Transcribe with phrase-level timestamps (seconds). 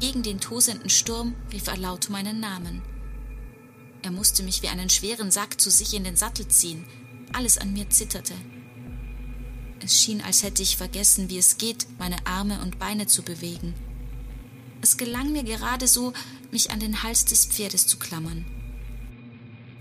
[0.00, 2.82] Gegen den tosenden Sturm rief er laut meinen Namen.
[4.02, 6.84] Er musste mich wie einen schweren Sack zu sich in den Sattel ziehen.
[7.32, 8.34] Alles an mir zitterte.
[9.80, 13.74] Es schien, als hätte ich vergessen, wie es geht, meine Arme und Beine zu bewegen.
[14.82, 16.12] Es gelang mir gerade so,
[16.50, 18.44] mich an den Hals des Pferdes zu klammern.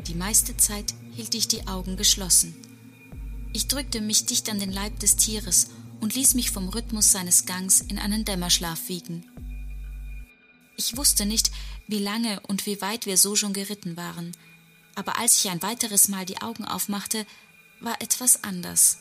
[0.08, 2.56] Die meiste Zeit hielt ich die Augen geschlossen.
[3.54, 5.70] Ich drückte mich dicht an den Leib des Tieres
[6.02, 9.26] und ließ mich vom Rhythmus seines Gangs in einen Dämmerschlaf wiegen.
[10.78, 11.52] Ich wusste nicht,
[11.88, 14.36] wie lange und wie weit wir so schon geritten waren,
[14.96, 17.26] aber als ich ein weiteres Mal die Augen aufmachte,
[17.82, 18.98] war etwas anders.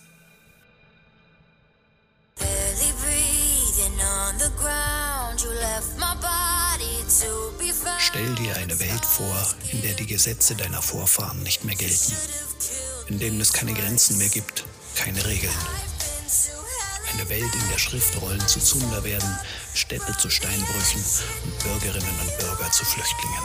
[7.99, 12.13] Stell dir eine Welt vor, in der die Gesetze deiner Vorfahren nicht mehr gelten,
[13.09, 14.65] in denen es keine Grenzen mehr gibt,
[14.97, 15.53] keine Regeln.
[17.15, 19.39] Eine Welt, in der Schriftrollen zu Zunder werden,
[19.73, 21.05] Städte zu Steinbrüchen
[21.45, 23.45] und Bürgerinnen und Bürger zu Flüchtlingen.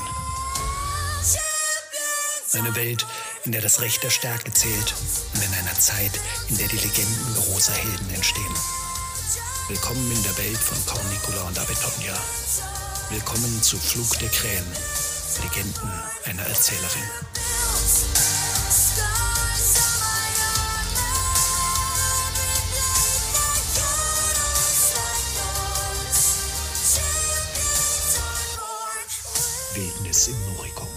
[2.54, 3.06] Eine Welt,
[3.46, 4.96] in der das Recht der Stärke zählt
[5.36, 6.12] und in einer Zeit,
[6.50, 8.56] in der die Legenden großer Helden entstehen.
[9.68, 12.18] Willkommen in der Welt von Cornicula und Abetonia.
[13.12, 14.66] Willkommen zu Flug der Krähen,
[15.44, 15.92] Legenden
[16.26, 18.39] einer Erzählerin.
[29.80, 30.88] Wildnis im Noricum.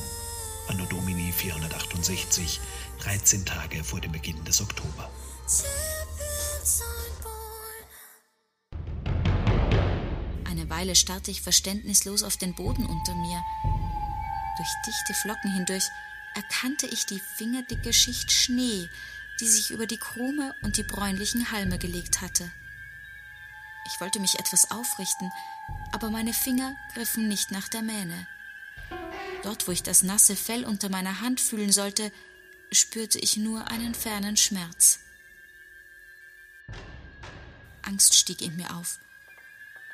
[0.66, 2.60] Anno Domini 468,
[2.98, 5.08] 13 Tage vor dem Beginn des Oktober.
[10.82, 13.40] Weile starrte ich verständnislos auf den Boden unter mir.
[14.56, 15.84] Durch dichte Flocken hindurch
[16.34, 18.88] erkannte ich die fingerdicke Schicht Schnee,
[19.38, 22.50] die sich über die Krume und die bräunlichen Halme gelegt hatte.
[23.86, 25.30] Ich wollte mich etwas aufrichten,
[25.92, 28.26] aber meine Finger griffen nicht nach der Mähne.
[29.42, 32.12] Dort, wo ich das nasse Fell unter meiner Hand fühlen sollte,
[32.70, 35.00] spürte ich nur einen fernen Schmerz.
[37.82, 38.98] Angst stieg in mir auf.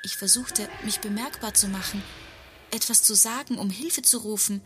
[0.04, 2.03] Ich versuchte, mich bemerkbar zu machen,
[2.70, 4.62] etwas zu sagen, um Hilfe zu rufen,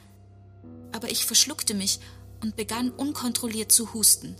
[0.92, 2.00] aber ich verschluckte mich
[2.40, 4.36] und begann unkontrolliert zu husten.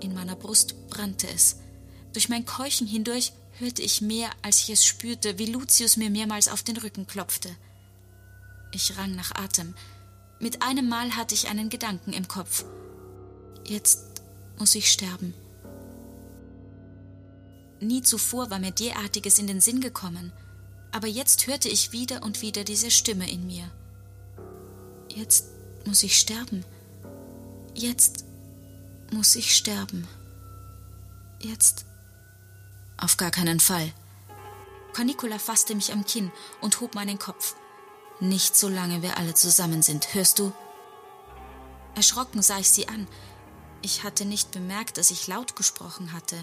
[0.00, 1.56] In meiner Brust brannte es.
[2.12, 6.48] Durch mein Keuchen hindurch hörte ich mehr, als ich es spürte, wie Lucius mir mehrmals
[6.48, 7.54] auf den Rücken klopfte.
[8.74, 9.72] Ich rang nach Atem.
[10.40, 12.64] Mit einem Mal hatte ich einen Gedanken im Kopf.
[13.64, 14.22] Jetzt
[14.58, 15.32] muss ich sterben.
[17.80, 20.32] Nie zuvor war mir derartiges in den Sinn gekommen,
[20.90, 23.70] aber jetzt hörte ich wieder und wieder diese Stimme in mir.
[25.08, 25.46] Jetzt
[25.86, 26.64] muss ich sterben.
[27.74, 28.24] Jetzt
[29.12, 30.08] muss ich sterben.
[31.40, 31.84] Jetzt.
[32.96, 33.92] Auf gar keinen Fall.
[34.94, 37.54] Cornicula fasste mich am Kinn und hob meinen Kopf.
[38.20, 40.52] Nicht so lange wir alle zusammen sind, hörst du?
[41.94, 43.06] Erschrocken sah ich sie an.
[43.82, 46.36] Ich hatte nicht bemerkt, dass ich laut gesprochen hatte.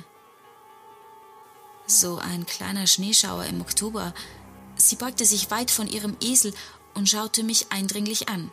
[1.87, 4.13] So ein kleiner Schneeschauer im Oktober.
[4.75, 6.53] Sie beugte sich weit von ihrem Esel
[6.93, 8.51] und schaute mich eindringlich an.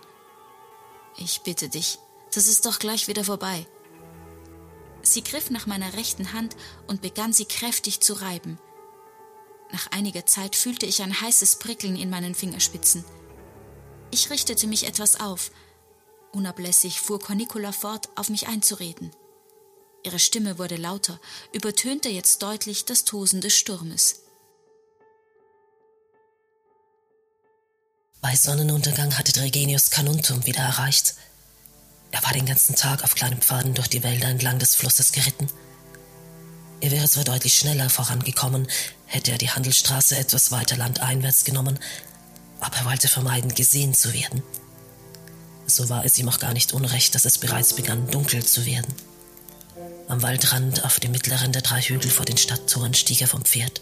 [1.16, 1.98] Ich bitte dich,
[2.32, 3.66] das ist doch gleich wieder vorbei.
[5.02, 6.56] Sie griff nach meiner rechten Hand
[6.86, 8.58] und begann sie kräftig zu reiben.
[9.72, 13.04] Nach einiger Zeit fühlte ich ein heißes Prickeln in meinen Fingerspitzen.
[14.10, 15.50] Ich richtete mich etwas auf.
[16.32, 19.10] Unablässig fuhr Cornicula fort, auf mich einzureden.
[20.04, 21.20] Ihre Stimme wurde lauter,
[21.52, 24.22] übertönte jetzt deutlich das Tosen des Sturmes.
[28.20, 31.14] Bei Sonnenuntergang hatte Dregenius Canuntum wieder erreicht.
[32.10, 35.46] Er war den ganzen Tag auf kleinen Pfaden durch die Wälder entlang des Flusses geritten.
[36.80, 38.68] Er wäre zwar deutlich schneller vorangekommen,
[39.08, 41.78] hätte er die Handelsstraße etwas weiter landeinwärts genommen,
[42.60, 44.42] aber er wollte vermeiden, gesehen zu werden.
[45.66, 48.94] So war es ihm auch gar nicht unrecht, dass es bereits begann, dunkel zu werden.
[50.08, 53.80] Am Waldrand auf dem mittleren der drei Hügel vor den Stadttoren stieg er vom Pferd.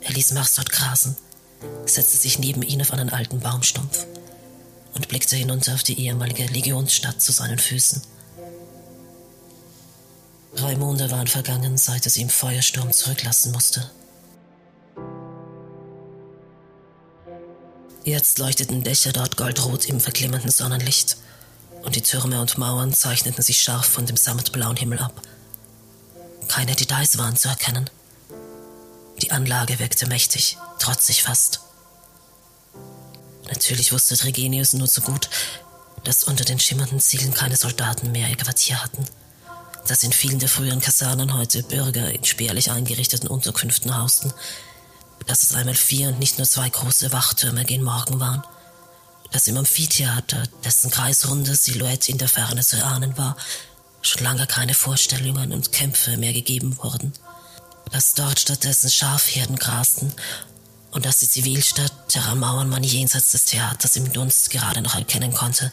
[0.00, 1.16] Er ließ Mars dort grasen,
[1.84, 4.06] setzte sich neben ihn auf einen alten Baumstumpf
[4.94, 8.02] und blickte hinunter auf die ehemalige Legionsstadt zu seinen Füßen.
[10.54, 13.90] Drei Monde waren vergangen, seit es ihm Feuersturm zurücklassen musste.
[18.06, 21.16] Jetzt leuchteten Dächer dort goldrot im verglimmenden Sonnenlicht
[21.82, 25.20] und die Türme und Mauern zeichneten sich scharf von dem sammetblauen Himmel ab.
[26.46, 27.90] Keine Details waren zu erkennen.
[29.20, 31.62] Die Anlage wirkte mächtig, trotzig fast.
[33.48, 35.28] Natürlich wusste Tregenius nur zu gut,
[36.04, 39.04] dass unter den schimmernden Ziegeln keine Soldaten mehr ihr Quartier hatten,
[39.88, 44.32] dass in vielen der früheren Kasernen heute Bürger in spärlich eingerichteten Unterkünften hausten,
[45.26, 48.42] dass es einmal vier und nicht nur zwei große Wachtürme gen Morgen waren,
[49.32, 53.36] dass im Amphitheater, dessen kreisrunde Silhouette in der Ferne zu erahnen war,
[54.02, 57.12] schon lange keine Vorstellungen und Kämpfe mehr gegeben wurden,
[57.90, 60.12] dass dort stattdessen Schafherden grasten
[60.92, 65.34] und dass die Zivilstadt, deren Mauern man jenseits des Theaters im Dunst gerade noch erkennen
[65.34, 65.72] konnte,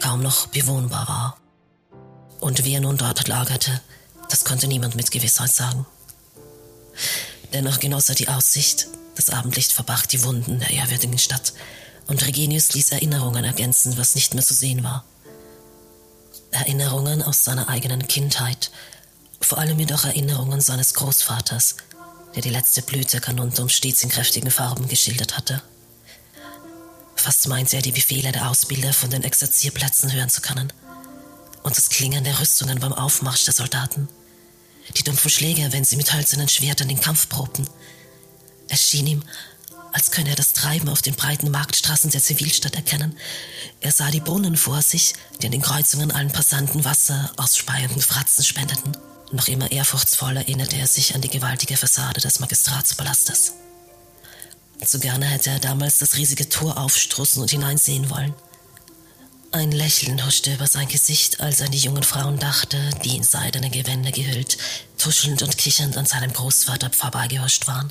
[0.00, 1.36] kaum noch bewohnbar war.
[2.40, 3.80] Und wer nun dort lagerte,
[4.30, 5.86] das konnte niemand mit Gewissheit sagen.
[7.52, 11.52] Dennoch genoss er die Aussicht, das Abendlicht verbarg die Wunden der ehrwürdigen Stadt,
[12.06, 15.04] und Regenius ließ Erinnerungen ergänzen, was nicht mehr zu sehen war.
[16.50, 18.70] Erinnerungen aus seiner eigenen Kindheit,
[19.40, 21.76] vor allem jedoch Erinnerungen seines Großvaters,
[22.34, 25.62] der die letzte Blüte Kanuntum stets in kräftigen Farben geschildert hatte.
[27.16, 30.72] Fast meinte er, die Befehle der Ausbilder von den Exerzierplätzen hören zu können
[31.62, 34.08] und das Klingen der Rüstungen beim Aufmarsch der Soldaten
[34.96, 37.66] die dumpfen Schläge, wenn sie mit hölzernen Schwertern den Kampf probten.
[38.68, 39.22] Es schien ihm,
[39.92, 43.16] als könne er das Treiben auf den breiten Marktstraßen der Zivilstadt erkennen.
[43.80, 48.00] Er sah die Brunnen vor sich, die an den Kreuzungen allen Passanten Wasser aus speienden
[48.00, 48.92] Fratzen spendeten.
[49.32, 53.52] Noch immer ehrfurchtsvoll erinnerte er sich an die gewaltige Fassade des Magistratspalastes.
[54.84, 58.34] So gerne hätte er damals das riesige Tor aufstoßen und hineinsehen wollen.
[59.50, 63.22] Ein Lächeln huschte über sein Gesicht, als er an die jungen Frauen dachte, die in
[63.22, 64.58] seidene Gewänder gehüllt,
[64.98, 67.90] tuschelnd und kichernd an seinem Großvater vorbeigehuscht waren.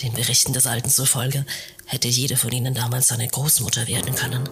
[0.00, 1.44] Den Berichten des Alten zufolge
[1.86, 4.48] hätte jede von ihnen damals seine Großmutter werden können.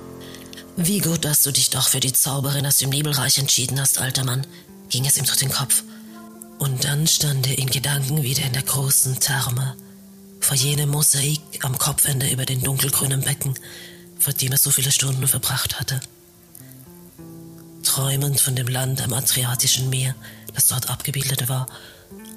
[0.76, 4.24] Wie gut, dass du dich doch für die Zauberin aus dem Nebelreich entschieden hast, alter
[4.24, 4.44] Mann,
[4.88, 5.84] ging es ihm durch den Kopf.
[6.58, 9.76] Und dann stand er in Gedanken wieder in der großen Therme,
[10.40, 13.54] vor jenem Mosaik am Kopfende über den dunkelgrünen Becken,
[14.26, 16.00] vor dem er so viele Stunden verbracht hatte.
[17.84, 20.16] Träumend von dem Land am Adriatischen Meer,
[20.52, 21.68] das dort abgebildet war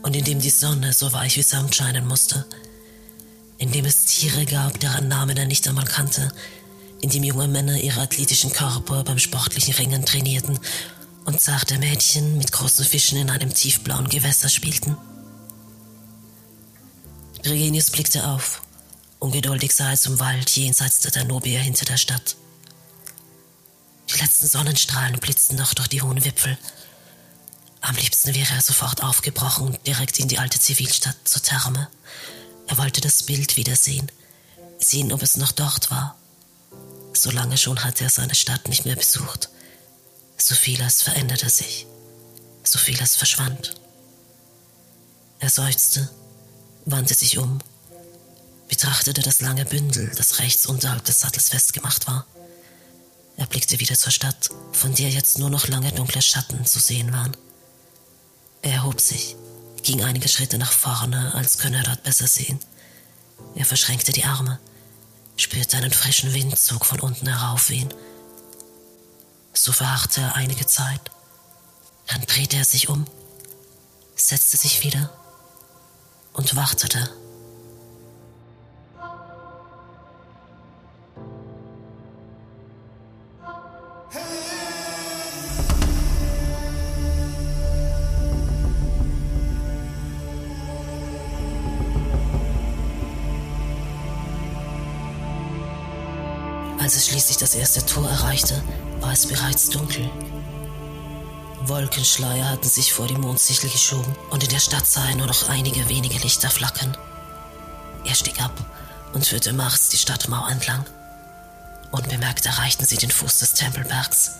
[0.04, 2.46] und in dem die Sonne so weich wie Samt scheinen musste,
[3.58, 6.32] in dem es Tiere gab, deren Namen er nicht einmal kannte,
[7.02, 10.60] in dem junge Männer ihre athletischen Körper beim sportlichen Ringen trainierten
[11.26, 14.96] und zarte Mädchen mit großen Fischen in einem tiefblauen Gewässer spielten.
[17.44, 18.62] Regenius blickte auf
[19.20, 22.38] Ungeduldig sah er zum Wald jenseits der Danubia hinter der Stadt.
[24.10, 26.58] Die letzten Sonnenstrahlen blitzten noch durch die hohen Wipfel.
[27.82, 31.90] Am liebsten wäre er sofort aufgebrochen, direkt in die alte Zivilstadt zur Therme.
[32.68, 34.10] Er wollte das Bild wiedersehen,
[34.80, 36.18] sehen, ob es noch dort war.
[37.14, 39.50] So lange schon hatte er seine Stadt nicht mehr besucht.
[40.38, 41.86] So vieles veränderte sich,
[42.64, 43.76] so vieles verschwand.
[45.40, 46.10] Er seufzte,
[46.86, 47.60] wandte sich um
[48.70, 52.26] betrachtete das lange Bündel, das rechts unterhalb des Sattels festgemacht war.
[53.36, 57.12] Er blickte wieder zur Stadt, von der jetzt nur noch lange dunkle Schatten zu sehen
[57.12, 57.36] waren.
[58.62, 59.36] Er erhob sich,
[59.84, 62.60] ging einige Schritte nach vorne, als könne er dort besser sehen.
[63.56, 64.60] Er verschränkte die Arme,
[65.36, 67.90] spürte einen frischen Windzug von unten heraufwehen.
[69.54, 71.02] So verharrte er einige Zeit.
[72.08, 73.06] Dann drehte er sich um,
[74.16, 75.10] setzte sich wieder
[76.34, 77.10] und wartete.
[97.42, 98.62] Das erste Tor erreichte,
[99.00, 100.10] war es bereits dunkel.
[101.62, 105.50] Wolkenschleier hatten sich vor die Mondsichel geschoben und in der Stadt sah er nur noch
[105.50, 106.98] einige wenige Lichter flackern.
[108.06, 108.54] Er stieg ab
[109.14, 110.86] und führte Mars die Stadtmauer entlang.
[111.92, 114.32] Unbemerkt erreichten sie den Fuß des Tempelbergs.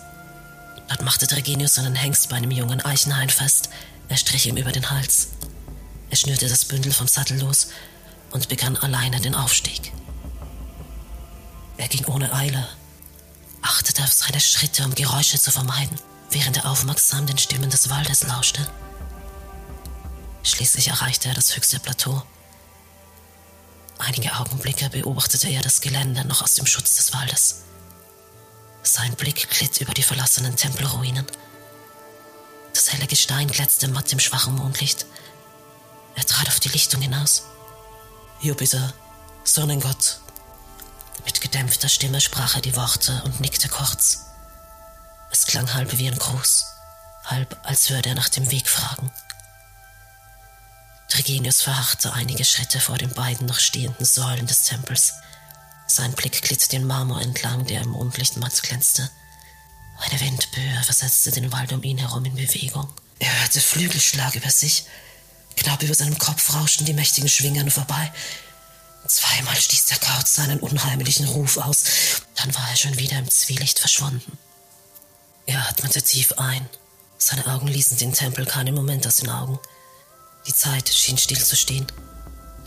[0.88, 3.70] Dort machte Dregenius seinen Hengst bei einem jungen Eichenhain fest.
[4.08, 5.28] Er strich ihm über den Hals.
[6.10, 7.68] Er schnürte das Bündel vom Sattel los
[8.32, 9.92] und begann alleine den Aufstieg.
[11.76, 12.66] Er ging ohne Eile,
[13.62, 15.98] achtete auf seine Schritte, um Geräusche zu vermeiden,
[16.30, 18.66] während er aufmerksam den Stimmen des Waldes lauschte.
[20.42, 22.22] Schließlich erreichte er das höchste Plateau.
[23.98, 27.62] Einige Augenblicke beobachtete er das Gelände noch aus dem Schutz des Waldes.
[28.82, 31.26] Sein Blick glitt über die verlassenen Tempelruinen.
[32.72, 35.04] Das helle Gestein glänzte matt im schwachen Mondlicht.
[36.14, 37.42] Er trat auf die Lichtung hinaus.
[38.40, 38.94] Jupiter,
[39.44, 40.20] Sonnengott,
[41.24, 44.26] mit gedämpfter Stimme sprach er die Worte und nickte kurz.
[45.30, 46.64] Es klang halb wie ein Gruß,
[47.24, 49.10] halb als würde er nach dem Weg fragen.
[51.08, 55.12] Trigenius verharrte einige Schritte vor den beiden noch stehenden Säulen des Tempels.
[55.86, 59.10] Sein Blick glitt den Marmor entlang, der im Mondlicht matt glänzte.
[59.98, 62.88] Eine Windböe versetzte den Wald um ihn herum in Bewegung.
[63.18, 64.86] Er hörte Flügelschlag über sich
[65.56, 68.10] Knapp über seinem Kopf rauschten die mächtigen Schwingern vorbei.
[69.06, 71.84] Zweimal stieß der Kauz seinen unheimlichen Ruf aus,
[72.36, 74.38] dann war er schon wieder im Zwielicht verschwunden.
[75.46, 76.68] Er atmete tief ein.
[77.18, 79.58] Seine Augen ließen den Tempel keinen Moment aus den Augen.
[80.46, 81.86] Die Zeit schien stillzustehen.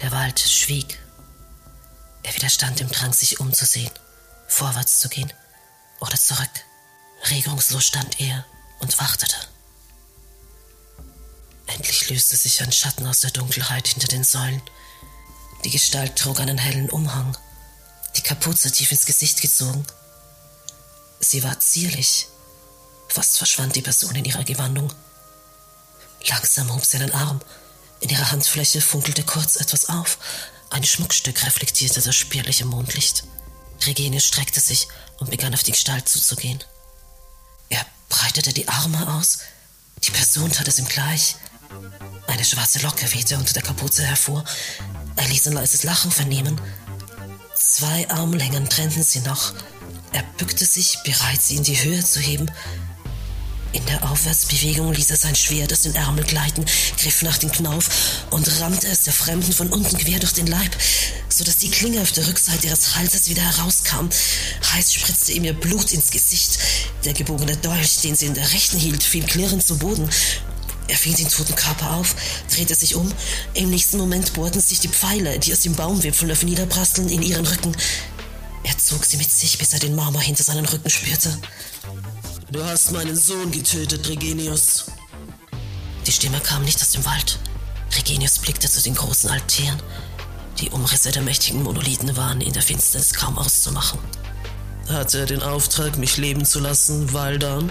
[0.02, 1.00] Der Wald schwieg.
[2.24, 3.92] Er widerstand dem Drang, sich umzusehen,
[4.48, 5.32] vorwärts zu gehen
[6.00, 6.50] oder zurück.
[7.30, 8.46] Regungslos stand er
[8.80, 9.36] und wartete.
[11.68, 14.62] Endlich löste sich ein Schatten aus der Dunkelheit hinter den Säulen.
[15.64, 17.38] Die Gestalt trug einen hellen Umhang,
[18.18, 19.86] die Kapuze tief ins Gesicht gezogen.
[21.20, 22.28] Sie war zierlich.
[23.08, 24.92] Fast verschwand die Person in ihrer Gewandung.
[26.28, 27.42] Langsam hob sie einen Arm.
[28.02, 30.18] In ihrer Handfläche funkelte kurz etwas auf.
[30.70, 33.24] Ein Schmuckstück reflektierte das spärliche Mondlicht.
[33.86, 34.88] Regenius streckte sich
[35.20, 36.64] und begann auf die Gestalt zuzugehen.
[37.70, 39.40] Er breitete die Arme aus.
[40.04, 41.36] Die Person tat es ihm gleich.
[42.28, 44.44] Eine schwarze Locke wehte unter der Kapuze hervor.
[45.16, 46.60] Er ließ ein leises Lachen vernehmen.
[47.56, 49.54] Zwei Armlängen trennten sie noch.
[50.12, 52.52] Er bückte sich, bereit, sie in die Höhe zu heben.
[53.72, 56.64] In der Aufwärtsbewegung ließ er sein Schwert aus den Ärmel gleiten,
[56.98, 57.90] griff nach dem Knauf
[58.30, 60.76] und rammte es der Fremden von unten quer durch den Leib,
[61.28, 64.10] so dass die Klinge auf der Rückseite ihres Halses wieder herauskam.
[64.74, 66.60] Heiß spritzte ihm ihr Blut ins Gesicht.
[67.04, 70.08] Der gebogene Dolch, den sie in der rechten hielt, fiel klirrend zu Boden
[70.88, 72.16] er fing den toten Körper auf,
[72.54, 73.12] drehte sich um.
[73.54, 77.46] Im nächsten Moment bohrten sich die Pfeile, die aus dem Baumwipfel auf niederprasseln, in ihren
[77.46, 77.76] Rücken.
[78.64, 81.38] Er zog sie mit sich, bis er den Marmor hinter seinen Rücken spürte.
[82.52, 84.86] Du hast meinen Sohn getötet, Regenius.
[86.06, 87.40] Die Stimme kam nicht aus dem Wald.
[87.96, 89.82] Regenius blickte zu den großen Altären.
[90.60, 94.00] Die Umrisse der mächtigen Monolithen waren in der Finsternis kaum auszumachen.
[94.88, 97.70] Hatte er den Auftrag, mich leben zu lassen, Waldan?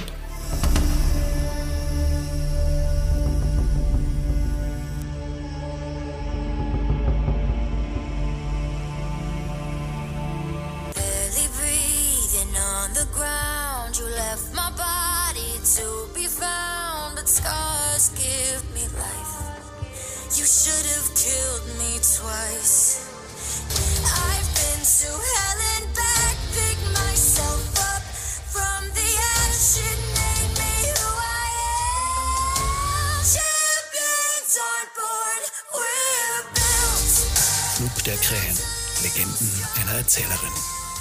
[38.22, 38.56] Krähen,
[39.02, 39.50] Legenden
[39.80, 40.52] einer Erzählerin.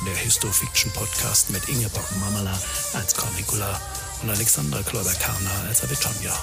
[0.07, 2.59] Der Histofiction-Podcast mit Ingeborg Mamala
[2.93, 3.79] als Cornicula
[4.23, 6.35] und Alexandra Kloiber-Karner als Avitonja.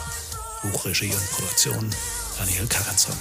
[0.63, 1.91] Buchregie und Produktion
[2.39, 3.17] Daniel Karenson.